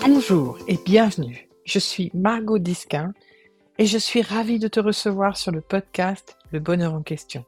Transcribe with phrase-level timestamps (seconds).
[0.00, 1.48] Bonjour et bienvenue.
[1.64, 3.12] Je suis Margot Disquin
[3.78, 7.44] et je suis ravie de te recevoir sur le podcast Le Bonheur en question.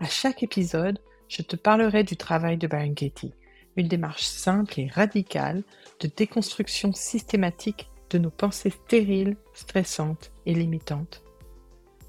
[0.00, 0.98] À chaque épisode,
[1.28, 3.34] je te parlerai du travail de Katie,
[3.76, 5.62] une démarche simple et radicale
[6.00, 11.22] de déconstruction systématique de nos pensées stériles, stressantes et limitantes.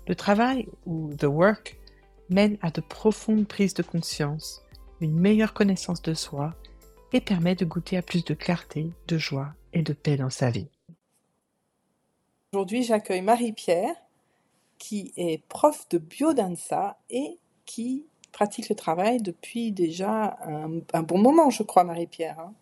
[0.07, 1.77] Le travail, ou the work,
[2.29, 4.63] mène à de profondes prises de conscience,
[5.01, 6.53] une meilleure connaissance de soi
[7.13, 10.49] et permet de goûter à plus de clarté, de joie et de paix dans sa
[10.49, 10.67] vie.
[12.53, 13.95] Aujourd'hui, j'accueille Marie-Pierre,
[14.77, 21.49] qui est prof de biodanza et qui pratique le travail depuis déjà un, bon moment,
[21.49, 22.39] je crois, Marie-Pierre.
[22.39, 22.53] Hein.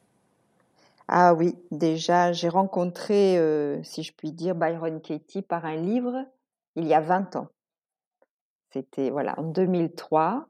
[1.08, 6.26] ah oui, déjà, j'ai rencontré, euh, si je puis dire, Byron Katie par un livre
[6.78, 7.48] il y a 20 ans.
[8.72, 10.48] C'était voilà en 2003.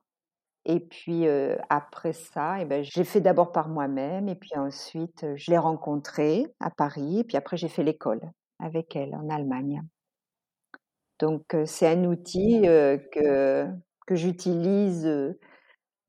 [0.69, 1.25] Et puis
[1.69, 6.45] après ça, eh ben, j'ai fait d'abord par moi-même, et puis ensuite je l'ai rencontrée
[6.59, 8.19] à Paris, et puis après j'ai fait l'école
[8.59, 9.81] avec elle en Allemagne.
[11.19, 13.65] Donc c'est un outil que,
[14.05, 15.09] que j'utilise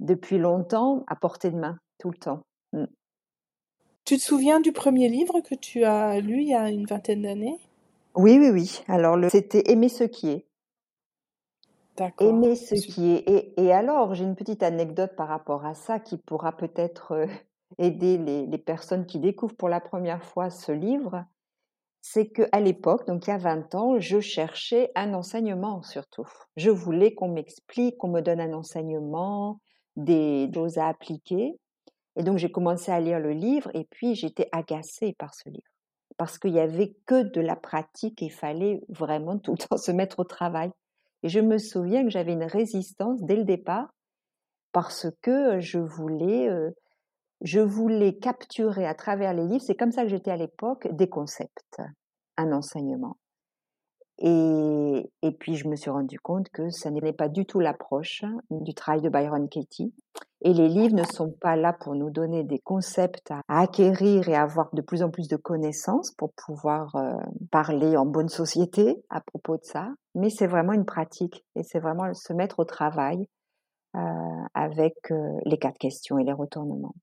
[0.00, 2.42] depuis longtemps à portée de main, tout le temps.
[2.72, 2.86] Mmh.
[4.04, 7.22] Tu te souviens du premier livre que tu as lu il y a une vingtaine
[7.22, 7.60] d'années?
[8.16, 8.82] Oui, oui, oui.
[8.88, 10.47] Alors c'était Aimer ce qui est
[12.20, 13.52] Aimer ce qui est.
[13.56, 17.26] Et, alors, j'ai une petite anecdote par rapport à ça qui pourra peut-être euh,
[17.78, 21.24] aider les, personnes qui découvrent pour la première fois ce livre.
[22.00, 26.26] C'est qu'à l'époque, donc il y a 20 ans, je cherchais un enseignement surtout.
[26.56, 29.60] Je voulais qu'on m'explique, qu'on me donne un enseignement,
[29.96, 31.58] des choses à appliquer.
[32.16, 35.70] Et donc j'ai commencé à lire le livre et puis j'étais agacée par ce livre.
[36.16, 39.76] Parce qu'il n'y avait que de la pratique et il fallait vraiment tout le temps
[39.76, 40.70] se mettre au travail.
[41.22, 43.92] Et je me souviens que j'avais une résistance dès le départ
[44.72, 46.48] parce que je voulais,
[47.40, 51.08] je voulais capturer à travers les livres, c'est comme ça que j'étais à l'époque, des
[51.08, 51.80] concepts,
[52.36, 53.16] un enseignement.
[54.20, 58.24] Et, et, puis je me suis rendu compte que ça n'est pas du tout l'approche
[58.50, 59.94] du travail de Byron Katie.
[60.40, 64.36] Et les livres ne sont pas là pour nous donner des concepts à, acquérir et
[64.36, 67.14] avoir de plus en plus de connaissances pour pouvoir euh,
[67.50, 71.80] parler en bonne société à propos de ça, mais c'est vraiment une pratique et c'est
[71.80, 73.28] vraiment se mettre au travail
[73.96, 74.00] euh,
[74.54, 76.94] avec euh, les quatre questions et les retournements.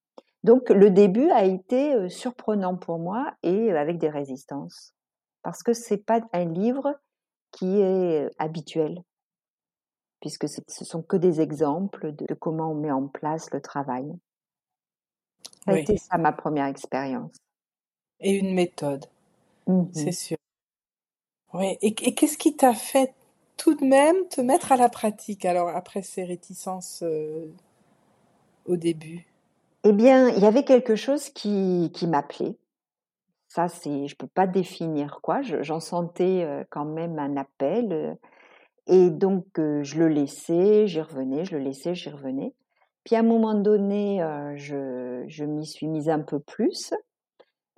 [0.43, 4.93] Donc le début a été surprenant pour moi et avec des résistances
[5.45, 6.95] parce que c'est pas un livre
[7.55, 9.01] qui est habituel
[10.25, 14.11] puisque ce sont que des exemples de, comment on met en place le travail.
[15.63, 17.35] Ça a été ça ma première expérience.
[18.19, 19.05] Et une méthode,
[19.93, 20.37] c'est mmh sûr.
[21.53, 21.77] Oui.
[21.83, 23.13] Et, qu'est-ce qui t'a fait
[23.55, 27.45] tout de même te mettre à la pratique alors après ces réticences euh,
[28.65, 29.27] au début?
[29.83, 32.55] Eh bien, il y avait quelque chose qui, qui m'appelait.
[33.55, 35.41] Ça, c'est, je peux pas définir quoi.
[35.41, 38.17] j'en sentais quand même un appel.
[38.85, 42.53] Et donc, je le laissais, j'y revenais, je le laissais, j'y revenais.
[43.05, 44.19] Puis à un moment donné,
[44.57, 46.93] je, je m'y suis mise un peu plus.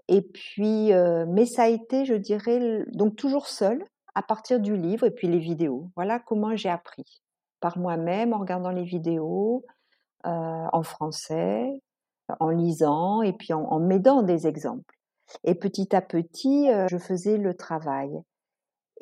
[0.08, 0.90] Et puis,
[1.28, 3.86] mais ça a été, je dirais, donc toujours seule,
[4.16, 5.92] à partir du livre et puis les vidéos.
[5.96, 7.22] Voilà comment j'ai appris.
[7.60, 9.64] Par moi-même, en regardant les vidéos,
[10.24, 11.70] en français,
[12.40, 14.97] en lisant et puis en m'aidant des exemples.
[15.44, 18.22] Et petit à petit, je faisais le travail.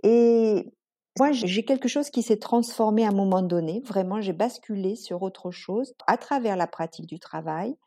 [0.03, 0.71] Et
[1.17, 3.81] moi, j'ai quelque chose qui s'est transformé à un moment donné.
[3.85, 7.77] Vraiment, j'ai basculé sur autre chose à travers la pratique du travail.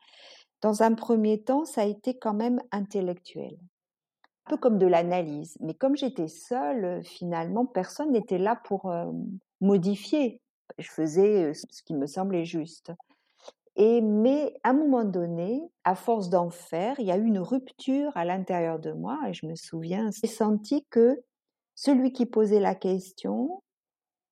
[0.61, 3.55] Dans un premier temps, ça a été quand même intellectuel.
[4.47, 5.57] Un peu comme de l'analyse.
[5.59, 9.05] Mais comme j'étais seule, finalement, personne n'était là pour euh,
[9.61, 10.41] modifier.
[10.79, 12.91] Je faisais euh, ce qui me semblait juste.
[13.79, 18.11] Mais à un moment donné, à force d'en faire, il y a eu une rupture
[18.15, 19.17] à l'intérieur de moi.
[19.27, 21.23] Et je me souviens, j'ai senti que
[21.75, 23.63] celui qui posait la question,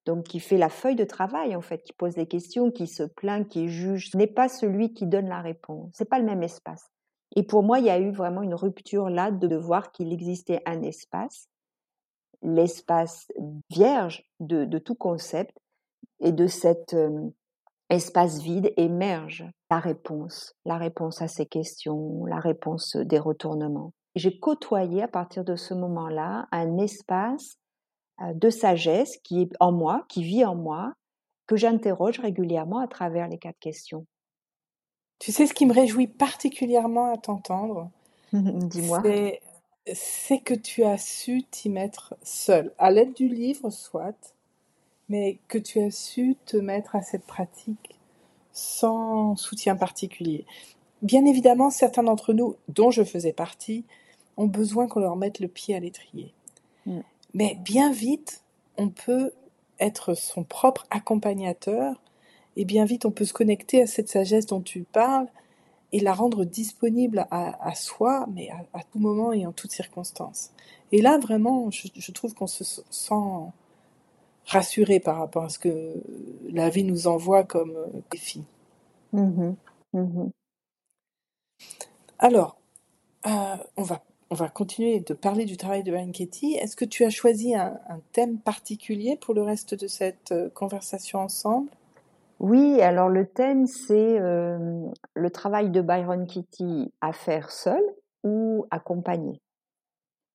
[0.06, 3.04] donc qui fait la feuille de travail en fait, qui pose les questions, qui se
[3.04, 5.92] plaint, qui juge, n'est pas celui qui donne la réponse.
[5.94, 6.90] C'est pas le même espace.
[7.36, 10.62] Et pour moi, il y a eu vraiment une rupture là de voir qu'il existait
[10.66, 11.48] un espace,
[12.42, 13.28] l'espace
[13.70, 15.58] vierge de, tout concept,
[16.20, 17.30] et de cet euh,
[17.90, 24.38] espace vide émerge la réponse, la réponse à ces questions, la réponse des retournements j'ai
[24.38, 27.58] côtoyé à partir de ce moment-là un espace
[28.22, 30.94] euh, de sagesse qui est en moi, qui vit en moi,
[31.46, 34.06] que j'interroge régulièrement à travers les quatre questions.
[35.20, 37.90] Tu sais ce qui me réjouit particulièrement à t'entendre
[38.34, 39.02] Dis-moi.
[39.94, 44.36] C'est que tu as su t'y mettre seul, à l'aide du livre soit,
[45.10, 47.96] mais que tu as su te mettre à cette pratique
[48.52, 50.46] sans soutien particulier.
[51.02, 53.86] Bien évidemment, certains d'entre nous, dont je faisais partie,
[54.36, 56.34] ont besoin qu'on leur mette le pied à l'étrier.
[56.86, 57.00] Mm.
[57.34, 58.44] Mais bien vite,
[58.78, 59.32] on peut
[59.80, 62.02] être son propre accompagnateur
[62.56, 65.28] et bien vite on peut se connecter à cette sagesse dont tu parles
[65.94, 70.52] et la rendre disponible à, soi, mais à, tout moment et en toutes circonstances.
[70.92, 73.14] Et là, vraiment, je, trouve qu'on se sent
[74.48, 75.94] rassuré par rapport à ce que
[76.50, 78.44] la vie nous envoie comme euh, défi.
[79.14, 79.54] Mmh
[79.94, 80.30] mmh
[82.20, 82.58] Alors,
[83.26, 83.30] euh,
[83.76, 86.54] on, va, on va continuer de parler du travail de Ketty.
[86.56, 87.80] Est-ce que tu as choisi un,
[88.14, 91.70] thème particulier pour le reste de cette euh, conversation ensemble?
[92.40, 97.82] Oui, alors le thème, c'est le travail de Byron Kitty à faire seul
[98.24, 99.42] ou accompagné?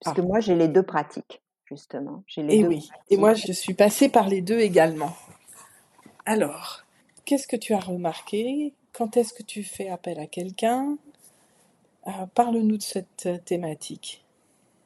[0.03, 0.25] Parce que ah.
[0.25, 1.42] moi, j'ai les deux pratiques
[1.73, 2.23] justement.
[2.37, 5.13] les et oui, et moi je suis passée par les deux également.
[6.25, 6.85] Alors,
[7.25, 8.75] qu'est-ce que tu as remarqué?
[8.93, 10.99] Quand est-ce que tu fais appel à quelqu'un?
[12.07, 14.25] Euh, Parle-nous de cette euh, thématique.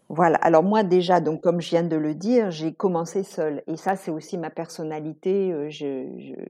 [0.09, 0.39] Voilà.
[0.39, 3.63] Alors moi déjà, donc comme je viens de le dire, j'ai commencé seule.
[3.67, 5.53] Et ça, c'est aussi ma personnalité.
[5.53, 5.69] Euh,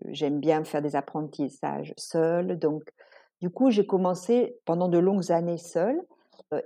[0.08, 2.58] j'aime bien faire des apprentissages seule.
[2.58, 2.84] Donc,
[3.40, 6.00] du coup, j'ai commencé pendant de longues années seule.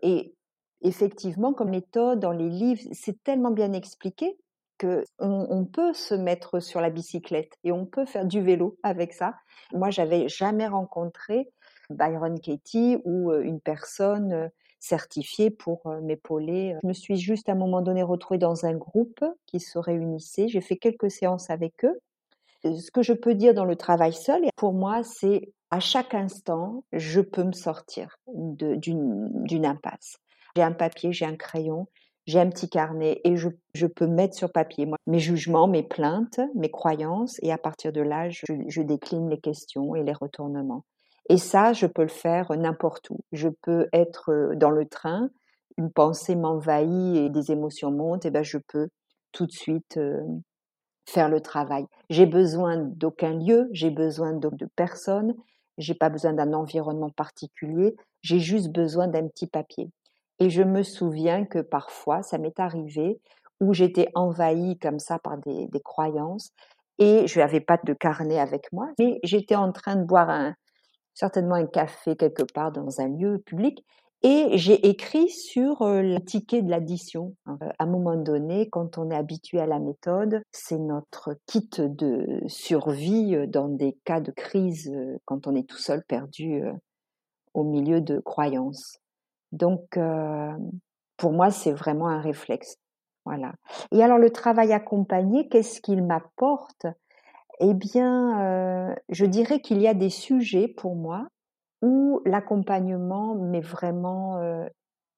[0.03, 0.35] Et
[0.83, 4.37] effectivement, comme méthode dans les livres, c'est tellement bien expliqué
[4.79, 9.13] que on, peut se mettre sur la bicyclette et on peut faire du vélo avec
[9.13, 9.35] ça.
[9.73, 11.51] Moi, j'avais jamais rencontré
[11.91, 14.49] Byron Katie ou euh, une personne euh,
[14.79, 16.77] certifiée pour euh, m'épauler.
[16.83, 20.49] Je me suis juste à un moment donné retrouvée dans un groupe qui se réunissait.
[20.49, 22.01] J'ai fait quelques séances avec eux.
[22.65, 26.85] Ce que je peux dire dans le travail seul, pour moi, c'est à chaque instant,
[26.93, 30.19] je peux me sortir d'une impasse.
[30.57, 31.87] J'ai un papier, j'ai un crayon,
[32.27, 36.71] j'ai un petit carnet et je, peux mettre sur papier mes jugements, mes plaintes, mes
[36.71, 40.85] croyances et à partir de là, je, décline les questions et les retournements.
[41.29, 43.19] Et ça, je peux le faire n'importe où.
[43.33, 45.31] Je peux être euh, dans le train,
[45.77, 48.89] une pensée m'envahit et des émotions montent, et ben je peux
[49.33, 50.21] tout de suite euh,
[51.07, 51.87] faire le travail.
[52.11, 55.35] J'ai besoin d'aucun lieu, j'ai besoin de, de personne,
[55.79, 59.91] j'ai pas besoin d'un environnement particulier, j'ai juste besoin d'un petit papier.
[60.41, 63.21] Et je me souviens que parfois, ça m'est arrivé
[63.61, 66.51] où j'étais envahie comme ça par des, croyances
[66.99, 70.55] et je n'avais pas de carnet avec moi, mais j'étais en train de boire un,
[71.15, 73.85] certainement un café quelque part dans un lieu public
[74.23, 77.35] et j'ai écrit sur euh, le ticket de l'addition.
[77.47, 77.59] Hein.
[77.79, 82.43] À un moment donné, quand on est habitué à la méthode, c'est notre kit de
[82.47, 86.63] survie euh, dans des cas de crise euh, quand on est tout seul perdu
[87.55, 89.01] au milieu de croyances.
[89.53, 90.53] Donc, euh,
[91.17, 92.77] pour moi, c'est vraiment un réflexe.
[93.25, 93.53] Voilà.
[93.93, 96.87] Et alors, le travail accompagné, qu'est-ce qu'il m'apporte?
[97.61, 101.29] Eh bien, euh, je dirais qu'il y a des sujets pour moi
[101.83, 104.67] où l'accompagnement m'est vraiment euh,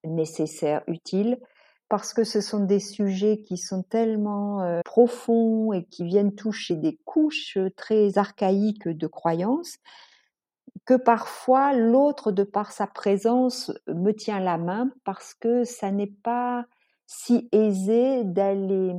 [0.05, 1.38] nécessaire, utile,
[1.88, 6.99] parce que ce sont des sujets qui sont tellement profonds et qui viennent toucher des
[7.05, 9.76] couches très archaïques de croyances
[10.85, 16.14] que parfois l'autre, de par sa présence, me tient la main parce que ça n'est
[16.23, 16.64] pas
[17.06, 18.94] si aisé d'aller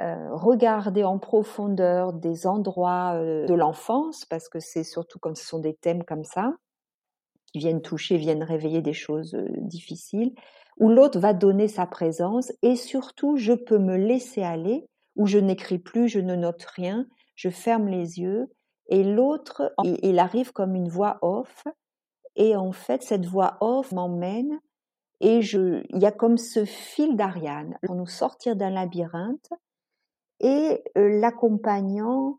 [0.00, 5.46] euh, regarder en profondeur des endroits euh, de l'enfance, parce que c'est surtout quand ce
[5.46, 6.54] sont des thèmes comme ça,
[7.46, 10.34] qui viennent toucher, viennent réveiller des choses euh, difficiles,
[10.78, 15.38] où l'autre va donner sa présence et surtout je peux me laisser aller, où je
[15.38, 18.50] n'écris plus, je ne note rien, je ferme les yeux
[18.92, 19.72] et l'autre,
[20.02, 21.64] il arrive comme une voix off.
[22.36, 24.60] Et en fait, cette voix off m'emmène
[25.20, 29.48] et je, il y a comme ce fil d'Ariane pour nous sortir d'un labyrinthe
[30.40, 32.38] et euh, l'accompagnant,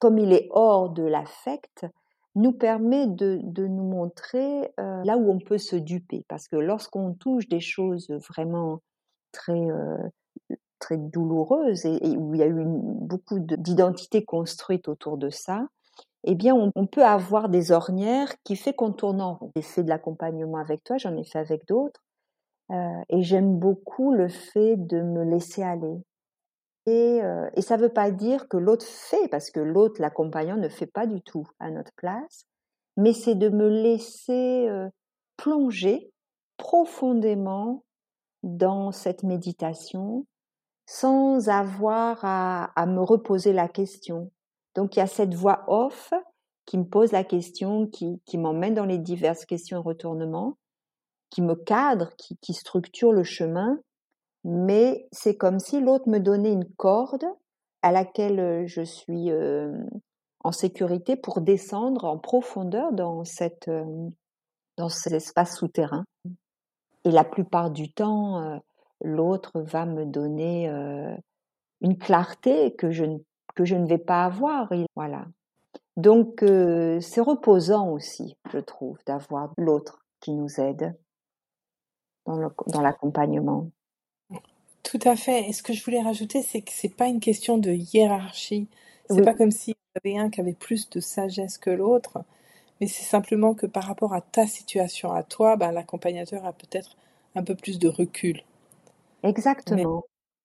[0.00, 1.86] comme il est hors de l'affect,
[2.34, 6.24] nous permet de, nous montrer euh, là où on peut se duper.
[6.28, 8.80] Parce que lorsqu'on touche des choses vraiment
[9.30, 9.96] très euh,
[10.78, 15.66] très douloureuse et, où il y a eu beaucoup d'identités construites autour de ça,
[16.24, 19.38] eh bien, on, peut avoir des ornières qui fait qu'on tourne en.
[19.54, 22.00] J'ai fait de l'accompagnement avec toi, j'en ai fait avec d'autres,
[22.70, 26.02] euh, et j'aime beaucoup le fait de me laisser aller.
[26.86, 30.68] Et, euh, ça ne veut pas dire que l'autre fait, parce que l'autre, l'accompagnant, ne
[30.68, 32.46] fait pas du tout à notre place,
[32.96, 34.88] mais c'est de me laisser euh,
[35.36, 36.10] plonger
[36.56, 37.84] profondément
[38.42, 40.26] dans cette méditation
[40.90, 44.32] sans avoir à, me reposer la question.
[44.74, 46.14] Donc il y a cette voix off
[46.64, 50.56] qui me pose la question, qui, m'emmène dans les diverses questions et retournements,
[51.28, 53.78] qui me cadre, qui, structure le chemin,
[54.44, 57.26] mais c'est comme si l'autre me donnait une corde
[57.82, 59.70] à laquelle je suis, euh,
[60.42, 63.70] en sécurité pour descendre en profondeur dans cette
[64.78, 66.04] dans cet espace souterrain.
[67.04, 68.60] Et la plupart du temps,
[69.02, 70.68] l'autre va me donner
[71.80, 73.04] une clarté que je,
[73.54, 74.72] que je ne vais pas avoir.
[74.96, 75.26] Voilà.
[75.96, 80.96] Donc, c'est reposant aussi, je trouve, d'avoir l'autre qui nous aide
[82.26, 83.70] dans l'accompagnement.
[84.82, 85.48] Tout à fait.
[85.48, 88.68] Et ce que je voulais rajouter, c'est que c'est pas une question de hiérarchie.
[89.10, 92.24] C'est pas comme s'il y avait un qui avait plus de sagesse que l'autre,
[92.80, 96.96] mais c'est simplement que par rapport à ta situation à toi, ben, l'accompagnateur a peut-être
[97.34, 98.42] un peu plus de recul.
[99.22, 100.04] Exactement.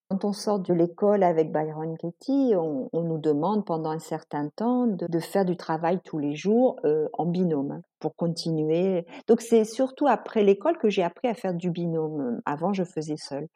[0.09, 4.85] Quand on sort de l'école avec Byron Katie, on, nous demande pendant un certain temps
[4.85, 9.05] de, faire du travail tous les jours euh, en binôme hein, pour continuer.
[9.27, 12.41] Donc c'est surtout après l'école que j'ai appris à faire du binôme.
[12.45, 13.47] Avant, je faisais seul.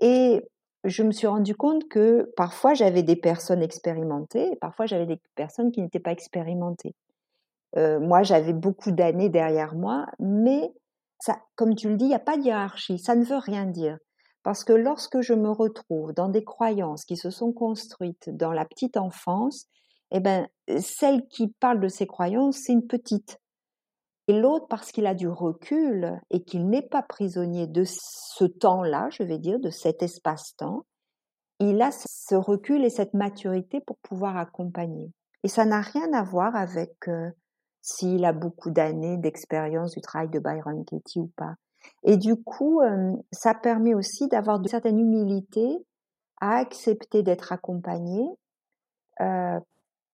[0.00, 0.42] Et
[0.84, 5.70] je me suis rendu compte que parfois j'avais des personnes expérimentées, parfois j'avais des personnes
[5.70, 6.94] qui n'étaient pas expérimentées.
[7.76, 10.72] Euh, moi, j'avais beaucoup d'années derrière moi, mais
[11.18, 12.98] ça, comme tu le dis, il n'y a pas de hiérarchie.
[12.98, 13.98] Ça ne veut rien dire.
[14.44, 18.66] Parce que lorsque je me retrouve dans des croyances qui se sont construites dans la
[18.66, 19.66] petite enfance,
[20.10, 20.46] eh ben,
[20.80, 23.40] celle qui parle de ces croyances, c'est une petite.
[24.28, 29.08] Et l'autre, parce qu'il a du recul et qu'il n'est pas prisonnier de ce temps-là,
[29.10, 30.84] je vais dire, de cet espace-temps,
[31.58, 35.10] il a ce recul et cette maturité pour pouvoir accompagner.
[35.42, 37.30] Et ça n'a rien à voir avec euh,
[37.80, 41.54] s'il a beaucoup d'années d'expérience du travail de Byron Katie ou pas.
[42.02, 42.80] Et du coup,
[43.32, 45.78] ça permet aussi d'avoir une certaine humilité
[46.40, 48.28] à accepter d'être accompagné.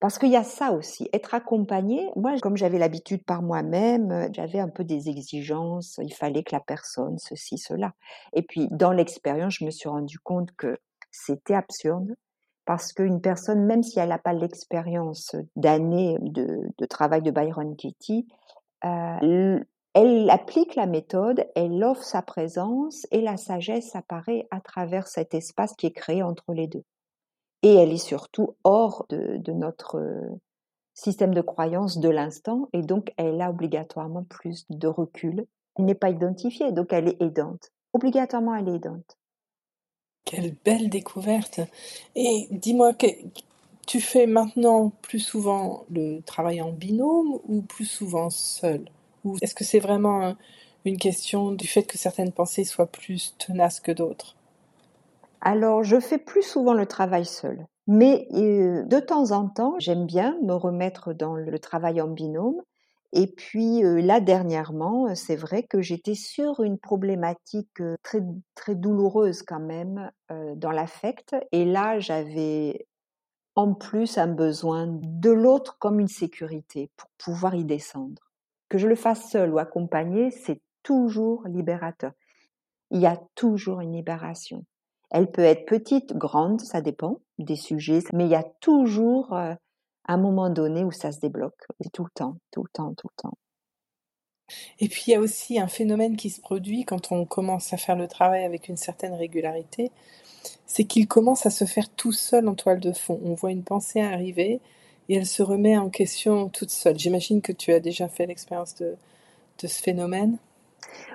[0.01, 2.11] Parce qu'il y a ça aussi, être accompagné.
[2.17, 6.01] Moi, comme j'avais l'habitude par moi-même, j'avais un peu des exigences.
[6.03, 7.93] Il fallait que la personne, ceci, cela.
[8.33, 10.79] Et puis, dans l'expérience, je me suis rendu compte que
[11.11, 12.15] c'était absurde
[12.65, 18.27] parce qu'une personne, même si elle n'a pas l'expérience d'années de, travail de Byron Katie,
[19.93, 25.35] elle applique la méthode, elle offre sa présence et la sagesse apparaît à travers cet
[25.35, 26.85] espace qui est créé entre les deux.
[27.63, 30.41] Et elle est surtout hors de, notre euh,
[30.95, 35.47] système de croyance de l'instant et donc elle a obligatoirement plus de recul.
[35.77, 37.73] Elle n'est pas identifiée, donc elle est aidante.
[37.93, 39.19] Obligatoirement, elle est aidante.
[40.25, 41.61] Quelle belle découverte.
[42.15, 42.93] Et dis-moi,
[43.87, 48.85] tu fais maintenant plus souvent le travail en binôme ou plus souvent seul
[49.25, 50.37] ou est-ce que c'est vraiment
[50.85, 54.37] une question du fait que certaines pensées soient plus tenaces que d'autres?
[55.41, 57.67] Alors, je fais plus souvent le travail seul.
[57.87, 62.61] Mais euh, de temps en temps, j'aime bien me remettre dans le travail en binôme.
[63.13, 68.21] Et puis euh, là, dernièrement, c'est vrai que j'étais sur une problématique euh, très,
[68.55, 70.11] très douloureuse quand même
[70.57, 71.35] dans l'affect.
[71.51, 72.87] Et là, j'avais
[73.57, 78.30] en plus un besoin de l'autre comme une sécurité pour pouvoir y descendre.
[78.71, 82.13] Que je le fasse seul ou accompagné, c'est toujours libérateur.
[82.91, 84.65] Il y a toujours une libération.
[85.11, 89.55] Elle peut être petite, grande, ça dépend des sujets, mais il y a toujours euh,
[90.07, 91.67] un moment donné où ça se débloque.
[91.93, 93.37] tout le temps, tout le temps, tout le temps.
[94.79, 97.77] Et puis il y a aussi un phénomène qui se produit quand on commence à
[97.77, 99.91] faire le travail avec une certaine régularité,
[100.67, 103.21] c'est qu'il commence à se faire tout seul en toile de fond.
[103.25, 104.61] On voit une pensée arriver,
[105.11, 106.97] et elle se remet en question toute seule.
[106.97, 108.97] J'imagine que tu as déjà fait l'expérience de,
[109.59, 110.39] ce phénomène.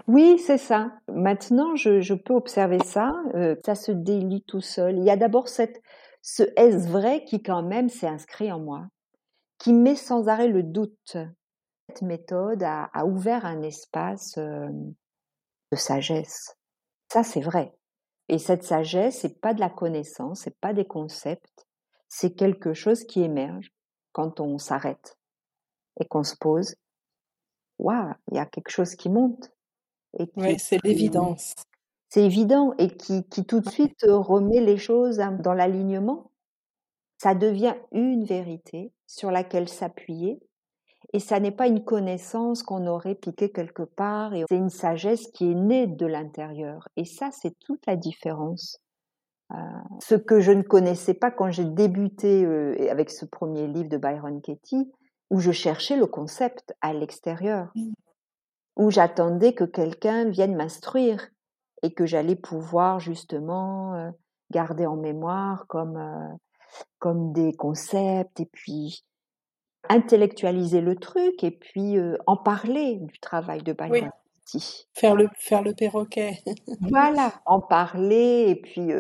[0.06, 0.92] Oui, c'est ça.
[1.08, 3.14] Maintenant, je, peux observer ça.
[3.36, 4.98] Euh, ça se délie tout seul.
[4.98, 5.82] Il y a d'abord cette,
[6.22, 8.86] ce est-ce vrai qui quand même s'est inscrit en moi,
[9.60, 11.16] qui met sans arrêt le doute.
[11.88, 14.68] Cette méthode a, ouvert un espace euh,
[15.72, 16.58] de sagesse.
[17.14, 17.74] Ça, c'est vrai.
[18.28, 21.66] Et cette sagesse, c'est pas de la connaissance, c'est pas des concepts,
[22.10, 23.75] c'est quelque chose qui émerge
[24.16, 25.18] quand on s'arrête
[26.00, 26.76] et qu'on se pose,
[27.80, 29.52] waouh, il y a quelque chose qui monte.
[30.18, 31.54] Et oui, c'est l'évidence.
[32.08, 36.32] C'est évident et qui, qui tout de suite remet les choses dans l'alignement.
[37.18, 40.40] Ça devient une vérité sur laquelle s'appuyer
[41.14, 45.28] et ça n'est pas une connaissance qu'on aurait piquée quelque part, et c'est une sagesse
[45.28, 46.88] qui est née de l'intérieur.
[46.98, 48.85] Et ça, c'est toute la différence euh,
[50.00, 53.98] ce que je ne connaissais pas quand j'ai débuté euh, avec ce premier livre de
[53.98, 54.92] Byron Katie,
[55.30, 57.72] où je cherchais le concept à l'extérieur,
[58.76, 61.30] où j'attendais que quelqu'un vienne m'instruire
[61.84, 64.10] et que j'allais pouvoir justement euh,
[64.52, 66.00] garder en mémoire comme,
[67.00, 69.04] comme des concepts et puis
[69.90, 74.10] intellectualiser le truc et puis en parler du travail de Byron.
[74.46, 74.88] Katie.
[74.94, 76.44] Faire le, faire le perroquet.
[76.82, 78.92] voilà, en parler et puis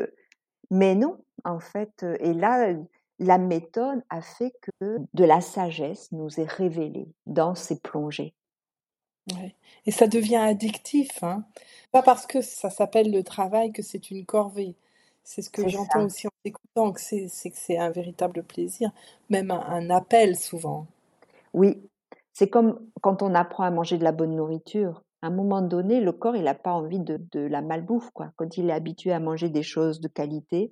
[0.71, 2.73] mais non, en fait, et là,
[3.19, 8.33] la méthode a fait que de la sagesse nous est révélée dans ces plongées.
[9.85, 11.23] Et ça devient addictif.
[11.23, 11.43] Hein.
[11.91, 14.75] Pas parce que ça s'appelle le travail que c'est une corvée.
[15.23, 18.91] C'est ce que j'entends aussi en écoutant, que c'est, que c'est un véritable plaisir,
[19.29, 20.85] même un, appel souvent.
[21.53, 21.81] Oui,
[22.33, 25.01] c'est comme quand on apprend à manger de la bonne nourriture.
[25.25, 28.11] À un moment donné, le corps, il n'a pas envie de, de la malbouffe.
[28.11, 28.31] Quoi.
[28.35, 30.71] Quand il est habitué à manger des choses de qualité,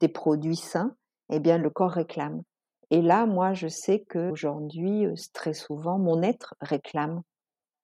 [0.00, 0.96] des produits sains,
[1.30, 2.42] eh bien, le corps réclame.
[2.90, 7.22] Et là, moi, je sais qu'aujourd'hui, euh, très souvent, mon être réclame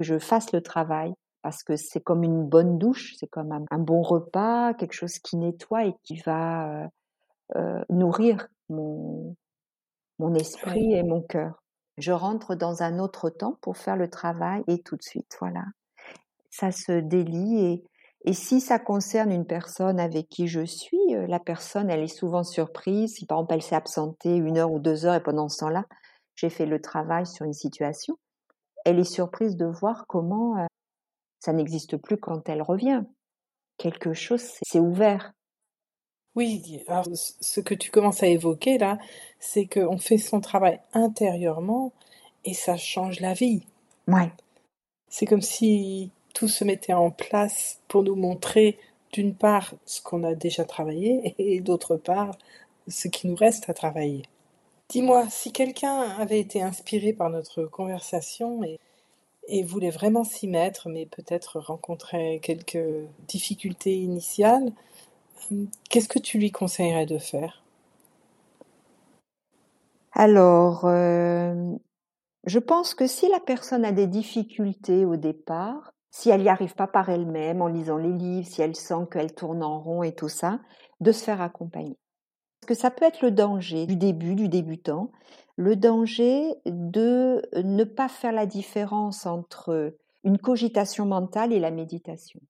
[0.00, 3.79] que je fasse le travail parce que c'est comme une bonne douche, c'est comme un,
[3.79, 6.88] bon repas, quelque chose qui nettoie et qui va euh,
[7.55, 9.37] euh, nourrir mon,
[10.19, 11.62] mon esprit et mon cœur.
[11.99, 15.62] Je rentre dans un autre temps pour faire le travail et tout de suite, voilà.
[16.50, 17.85] Ça se délie et,
[18.25, 22.09] et si ça concerne une personne avec qui je suis, euh, la personne, elle est
[22.09, 23.14] souvent surprise.
[23.14, 25.87] Si par exemple elle s'est absentée une heure ou deux heures et pendant ce temps-là,
[26.35, 28.16] j'ai fait le travail sur une situation,
[28.85, 30.66] elle est surprise de voir comment euh,
[31.38, 33.02] ça n'existe plus quand elle revient.
[33.78, 35.33] Quelque chose s'est ouvert.
[36.37, 38.99] Oui, alors ce que tu commences à évoquer là,
[39.40, 41.92] c'est qu'on fait son travail intérieurement
[42.45, 43.66] et ça change la vie.
[44.07, 44.30] Ouais.
[45.09, 48.78] C'est comme si tout se mettait en place pour nous montrer
[49.12, 52.37] d'une part ce qu'on a déjà travaillé et d'autre part
[52.88, 54.22] ce qui nous reste à travailler.
[54.88, 58.78] Dis-moi, si quelqu'un avait été inspiré par notre conversation et,
[59.62, 64.72] voulait vraiment s'y mettre, mais peut-être rencontrait quelques difficultés initiales,
[65.52, 67.62] euh, qu'est-ce que tu lui conseillerais de faire?
[70.12, 71.72] Alors, euh,
[72.44, 76.75] je pense que si la personne a des difficultés au départ, si elle n'y arrive
[76.75, 80.14] pas par elle-même en lisant les livres, si elle sent qu'elle tourne en rond et
[80.14, 80.61] tout ça,
[81.00, 81.97] de se faire accompagner.
[82.61, 85.11] Parce que ça peut être le danger du début, du débutant,
[85.57, 92.40] le danger de ne pas faire la différence entre une cogitation mentale et la méditation.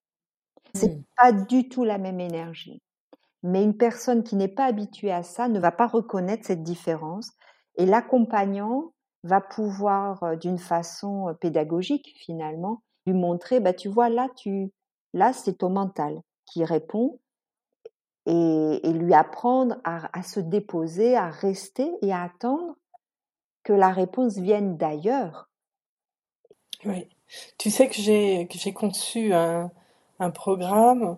[0.75, 1.03] C'est mmh.
[1.17, 2.83] pas du tout la même énergie.
[3.43, 7.33] Mais une personne qui n'est pas habituée à ça ne va pas reconnaître cette différence
[7.77, 8.93] et l'accompagnant
[9.25, 14.71] va pouvoir euh, d'une façon euh, pédagogique finalement lui montrer, bah, tu vois, là, tu,
[15.15, 17.19] là, c'est ton mental qui répond
[18.27, 22.77] et, lui apprendre à, se déposer, à rester et à attendre
[23.63, 25.49] que la réponse vienne d'ailleurs.
[26.85, 27.09] Oui.
[27.59, 29.71] Tu sais que j'ai, que j'ai conçu un,
[30.19, 31.17] un programme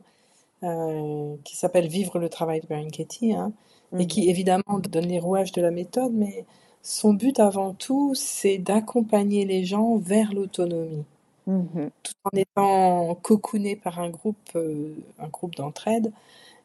[0.63, 3.53] euh, qui s'appelle Vivre le travail de Berenketti, hein,
[3.99, 6.47] et qui mmh évidemment donne les rouages de la méthode, mais
[6.83, 11.05] son but avant tout, c'est d'accompagner les gens vers l'autonomie.
[11.47, 14.95] Mmh tout en étant cocooné par un groupe, euh,
[15.33, 16.13] groupe d'entraide,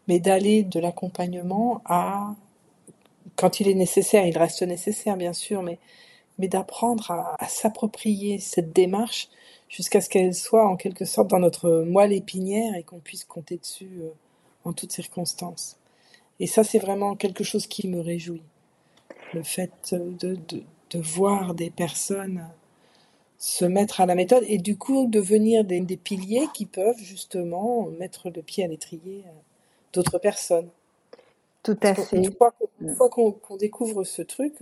[0.08, 2.36] mais d'aller de l'accompagnement à,
[3.36, 5.80] quand il est nécessaire, il reste nécessaire bien sûr, mais,
[6.38, 9.30] mais d'apprendre à, s'approprier cette démarche
[9.70, 13.58] jusqu'à ce qu'elle soit en quelque sorte dans notre moelle épinière et qu'on puisse compter
[13.58, 14.10] dessus euh,
[14.64, 15.78] en toutes circonstances.
[16.40, 18.44] Et ça, c'est vraiment quelque chose qui me réjouit.
[19.34, 22.48] Le fait de, de, de voir des personnes
[23.38, 27.88] se mettre à la méthode et du coup devenir des, des piliers qui peuvent justement
[28.00, 29.24] mettre le pied à l'étrier
[29.94, 30.70] d'autres personnes.
[31.64, 32.16] Tout à fait.
[32.16, 34.54] Une fois, qu'on découvre ce truc,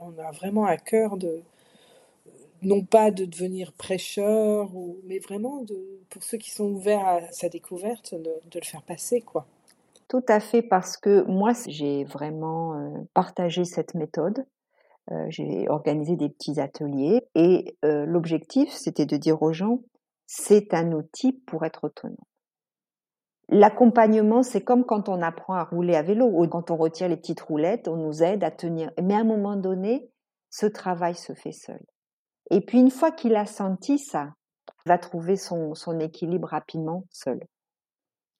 [0.00, 1.42] on, a vraiment à cœur de,
[2.62, 7.30] non pas de devenir prêcheur, ou, mais vraiment de, pour ceux qui sont ouverts à
[7.32, 9.46] sa découverte, de, de le faire passer, quoi.
[10.08, 14.46] Tout à fait, parce que moi, j'ai vraiment euh, partagé cette méthode
[15.28, 19.80] j'ai organisé des petits ateliers et euh, l'objectif, c'était de dire aux gens,
[20.26, 22.16] c'est un outil pour être autonome.
[23.48, 27.16] L'accompagnement, c'est comme quand on apprend à rouler à vélo ou quand on retire les
[27.16, 28.92] petites roulettes, on nous aide à tenir.
[29.02, 30.08] Mais à un moment donné,
[30.50, 31.80] ce travail se fait seul.
[32.52, 34.34] Et puis une fois qu'il a senti ça,
[34.86, 37.40] il va trouver son équilibre rapidement seul.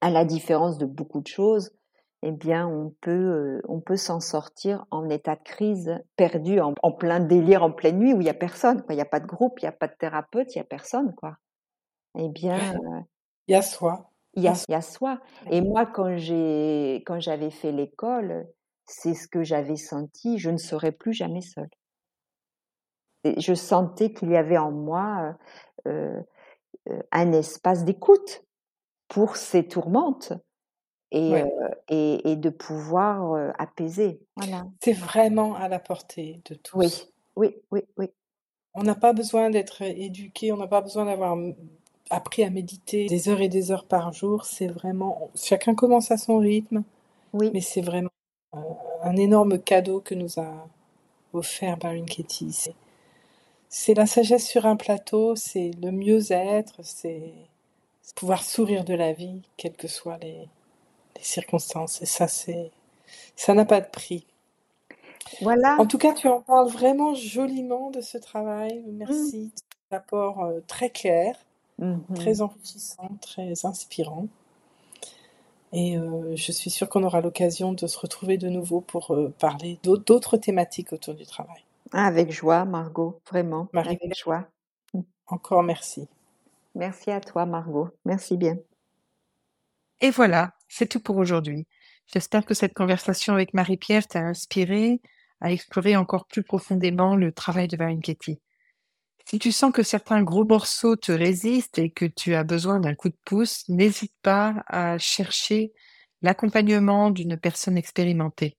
[0.00, 1.72] À la différence de beaucoup de choses,
[2.22, 6.74] eh bien, on peut, euh, on peut s'en sortir en état de crise, perdu, en,
[6.92, 9.26] plein délire, en pleine nuit, où il y a personne, Il n'y a pas de
[9.26, 11.38] groupe, il n'y a pas de thérapeute, il n'y a personne, quoi.
[12.18, 13.00] Eh bien, euh,
[13.48, 14.11] il y a soi.
[14.35, 15.20] Il y a, il y a soi.
[15.50, 18.46] Et moi, quand j'ai, quand j'avais fait l'école,
[18.85, 20.38] c'est ce que j'avais senti.
[20.38, 21.70] Je ne serai plus jamais seule.
[23.24, 25.37] je sentais qu'il y avait en moi
[25.88, 26.20] euh,
[27.12, 28.44] un espace d'écoute
[29.09, 30.33] pour ces tourmentes
[31.12, 31.42] et,
[31.88, 34.20] et, et, de pouvoir apaiser.
[34.37, 34.66] Voilà.
[34.81, 36.77] C'est vraiment à la portée de tous.
[36.77, 36.92] Oui,
[37.37, 38.11] oui, oui, oui.
[38.75, 41.37] On n'a pas besoin d'être éduqué, on n'a pas besoin d'avoir
[42.11, 44.44] appris à méditer des heures et des heures par jour.
[44.44, 46.85] C'est vraiment, chacun commence à son rythme.
[47.33, 47.51] Oui.
[47.53, 48.11] Mais c'est vraiment
[49.03, 50.68] un énorme cadeau que nous a
[51.33, 52.73] offert Baron Katie.
[53.68, 57.33] C'est la sagesse sur un plateau, c'est le mieux-être, c'est
[58.16, 60.49] pouvoir sourire de la vie, quelles que soient les,
[61.22, 62.02] circonstances.
[62.02, 62.70] Et ça, c'est,
[63.37, 64.26] ça n'a pas de prix.
[65.42, 65.76] Voilà.
[65.78, 68.83] En tout cas, tu en parles vraiment joliment de ce travail.
[68.92, 69.52] Merci.
[69.90, 69.94] Mmh.
[69.94, 71.35] Apport euh, très clair,
[71.78, 74.28] mmh très enrichissant, très inspirant.
[75.72, 79.33] Et euh, je suis sûre qu'on aura l'occasion de se retrouver de nouveau pour euh,
[79.38, 81.64] parler d'autres thématiques autour du travail.
[81.92, 83.68] Avec joie, Margot, vraiment.
[83.72, 84.46] avec joie.
[85.26, 86.09] Encore merci.
[86.74, 87.88] Merci à toi, Margot.
[88.04, 88.56] Merci bien.
[90.00, 91.66] Et voilà, c'est tout pour aujourd'hui.
[92.12, 95.00] J'espère que cette conversation avec Marie-Pierre t'a inspiré
[95.40, 98.40] à explorer encore plus profondément le travail de Ketty.
[99.26, 102.94] Si tu sens que certains gros morceaux te résistent et que tu as besoin d'un
[102.94, 105.72] coup de pouce, n'hésite pas à chercher
[106.22, 108.56] l'accompagnement d'une personne expérimentée.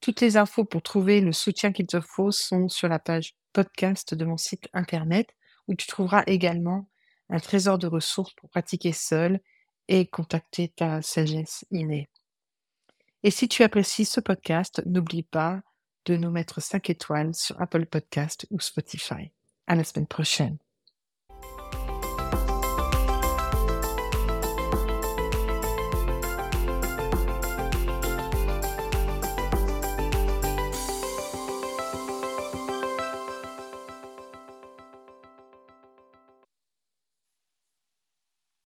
[0.00, 4.14] Toutes les infos pour trouver le soutien qu'il te faut sont sur la page podcast
[4.14, 5.28] de mon site internet
[5.68, 6.88] où tu trouveras également
[7.30, 9.40] un trésor de ressources pour pratiquer seul
[9.88, 12.08] et contacter ta sagesse innée.
[13.22, 15.62] Et si tu apprécies ce podcast, n'oublie pas
[16.04, 19.30] de nous mettre 5 étoiles sur Apple Podcast ou Spotify.
[19.66, 20.58] À la semaine prochaine.